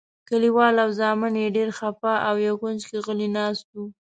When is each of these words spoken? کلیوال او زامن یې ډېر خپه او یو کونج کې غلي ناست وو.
کلیوال 0.29 0.75
او 0.83 0.89
زامن 0.99 1.33
یې 1.41 1.47
ډېر 1.57 1.69
خپه 1.79 2.11
او 2.27 2.35
یو 2.47 2.55
کونج 2.61 2.81
کې 2.89 2.97
غلي 3.05 3.29
ناست 3.37 3.65
وو. 3.75 3.85